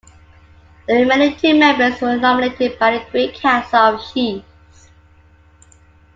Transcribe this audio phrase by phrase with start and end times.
[0.87, 4.89] The remaining two members were nominated by the Great Council of Chiefs.